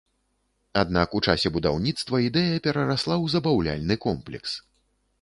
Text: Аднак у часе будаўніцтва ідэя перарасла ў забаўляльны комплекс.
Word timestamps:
Аднак 0.81 1.13
у 1.19 1.21
часе 1.27 1.47
будаўніцтва 1.59 2.23
ідэя 2.31 2.57
перарасла 2.67 3.15
ў 3.23 3.37
забаўляльны 3.37 3.95
комплекс. 4.09 4.61